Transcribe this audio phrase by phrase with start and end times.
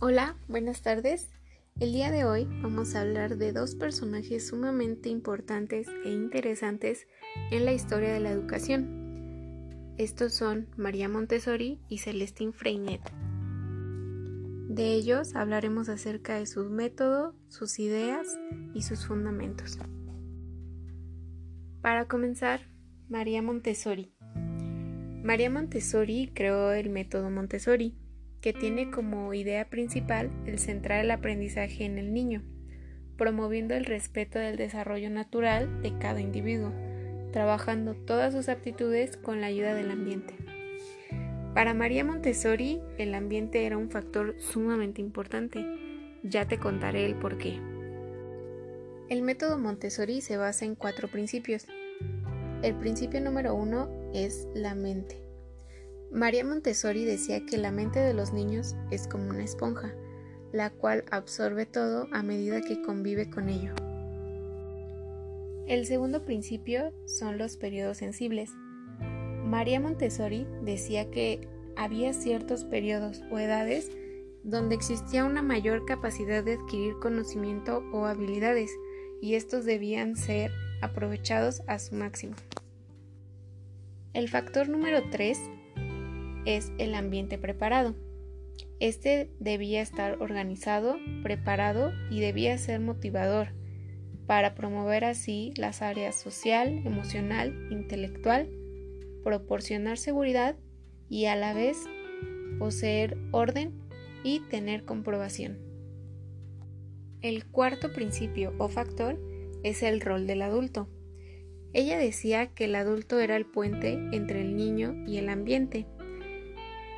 [0.00, 1.28] Hola, buenas tardes.
[1.80, 7.08] El día de hoy vamos a hablar de dos personajes sumamente importantes e interesantes
[7.50, 9.94] en la historia de la educación.
[9.98, 13.00] Estos son María Montessori y Celestine Freinet.
[14.68, 18.28] De ellos hablaremos acerca de su método, sus ideas
[18.74, 19.80] y sus fundamentos.
[21.82, 22.60] Para comenzar,
[23.08, 24.14] María Montessori.
[25.24, 27.98] María Montessori creó el método Montessori
[28.40, 32.42] que tiene como idea principal el centrar el aprendizaje en el niño,
[33.16, 36.72] promoviendo el respeto del desarrollo natural de cada individuo,
[37.32, 40.34] trabajando todas sus aptitudes con la ayuda del ambiente.
[41.54, 45.64] Para María Montessori, el ambiente era un factor sumamente importante.
[46.22, 47.58] Ya te contaré el por qué.
[49.08, 51.66] El método Montessori se basa en cuatro principios.
[52.62, 55.27] El principio número uno es la mente.
[56.10, 59.94] María Montessori decía que la mente de los niños es como una esponja,
[60.52, 63.74] la cual absorbe todo a medida que convive con ello.
[65.66, 68.50] El segundo principio son los periodos sensibles.
[69.44, 73.90] María Montessori decía que había ciertos periodos o edades
[74.44, 78.70] donde existía una mayor capacidad de adquirir conocimiento o habilidades
[79.20, 80.50] y estos debían ser
[80.80, 82.34] aprovechados a su máximo.
[84.14, 85.38] El factor número 3
[86.48, 87.94] es el ambiente preparado.
[88.80, 93.48] Este debía estar organizado, preparado y debía ser motivador
[94.26, 98.48] para promover así las áreas social, emocional, intelectual,
[99.24, 100.56] proporcionar seguridad
[101.10, 101.84] y a la vez
[102.58, 103.72] poseer orden
[104.24, 105.58] y tener comprobación.
[107.20, 109.20] El cuarto principio o factor
[109.64, 110.88] es el rol del adulto.
[111.74, 115.86] Ella decía que el adulto era el puente entre el niño y el ambiente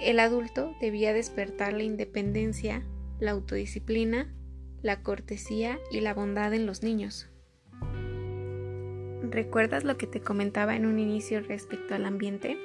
[0.00, 2.84] el adulto debía despertar la independencia,
[3.18, 4.32] la autodisciplina,
[4.82, 7.28] la cortesía y la bondad en los niños.
[9.22, 12.56] ¿Recuerdas lo que te comentaba en un inicio respecto al ambiente?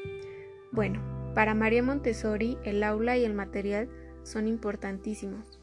[0.72, 1.02] Bueno,
[1.34, 3.90] para María Montessori el aula y el material
[4.24, 5.60] son importantísimos.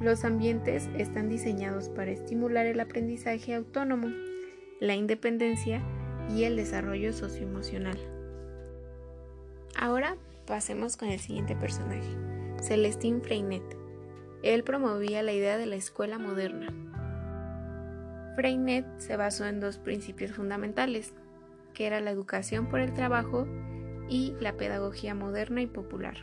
[0.00, 4.08] Los ambientes están diseñados para estimular el aprendizaje autónomo,
[4.80, 5.82] la independencia
[6.30, 7.98] y el desarrollo socioemocional.
[9.76, 10.16] Ahora
[10.50, 12.10] Pasemos con el siguiente personaje,
[12.60, 13.62] Celestín Freinet.
[14.42, 16.74] Él promovía la idea de la escuela moderna.
[18.34, 21.14] Freinet se basó en dos principios fundamentales,
[21.72, 23.46] que era la educación por el trabajo
[24.08, 26.16] y la pedagogía moderna y popular.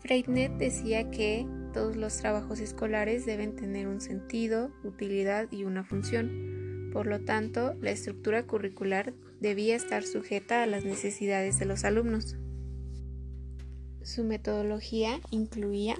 [0.00, 6.88] Freinet decía que todos los trabajos escolares deben tener un sentido, utilidad y una función.
[6.90, 12.38] Por lo tanto, la estructura curricular debía estar sujeta a las necesidades de los alumnos.
[14.04, 15.96] Su metodología incluía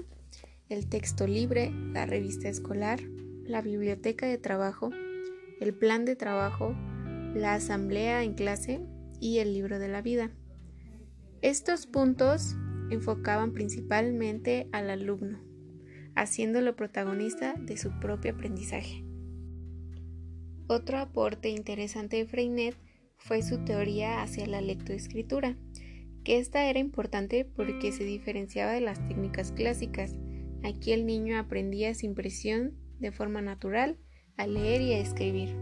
[0.69, 3.01] el texto libre, la revista escolar,
[3.45, 4.91] la biblioteca de trabajo,
[5.61, 6.75] el plan de trabajo,
[7.35, 8.81] la asamblea en clase
[9.21, 10.33] y el libro de la vida.
[11.43, 12.57] Estos puntos
[12.91, 15.39] enfocaban principalmente al alumno,
[16.17, 19.05] haciéndolo protagonista de su propio aprendizaje.
[20.67, 22.77] Otro aporte interesante de Freinet
[23.17, 25.57] fue su teoría hacia la lectoescritura,
[26.25, 30.15] que esta era importante porque se diferenciaba de las técnicas clásicas.
[30.63, 33.99] Aquí el niño aprendía sin presión, de forma natural,
[34.37, 35.57] a leer y a escribir.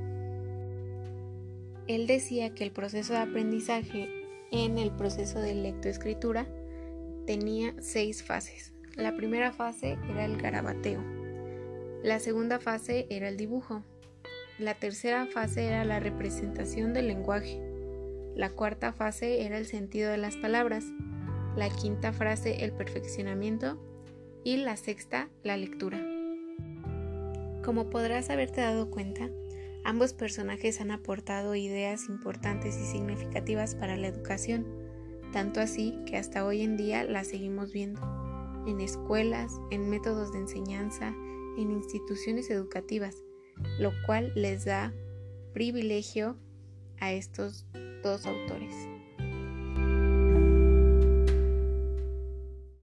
[1.87, 4.09] Él decía que el proceso de aprendizaje
[4.53, 6.47] en el proceso de lectoescritura
[7.26, 8.75] tenía seis fases.
[8.97, 11.03] La primera fase era el garabateo.
[12.03, 13.82] La segunda fase era el dibujo.
[14.59, 17.60] La tercera fase era la representación del lenguaje.
[18.40, 20.86] La cuarta fase era el sentido de las palabras,
[21.56, 23.78] la quinta frase el perfeccionamiento
[24.44, 26.02] y la sexta la lectura.
[27.62, 29.28] Como podrás haberte dado cuenta,
[29.84, 34.66] ambos personajes han aportado ideas importantes y significativas para la educación,
[35.34, 38.00] tanto así que hasta hoy en día las seguimos viendo,
[38.66, 41.08] en escuelas, en métodos de enseñanza,
[41.58, 43.16] en instituciones educativas,
[43.78, 44.94] lo cual les da
[45.52, 46.38] privilegio
[47.00, 47.66] a estos
[48.02, 49.00] dos autores.